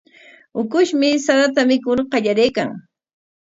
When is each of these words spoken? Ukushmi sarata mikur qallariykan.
Ukushmi 0.61 1.11
sarata 1.27 1.61
mikur 1.75 2.05
qallariykan. 2.11 2.77